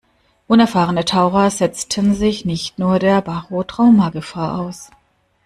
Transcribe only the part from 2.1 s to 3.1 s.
sich nicht nur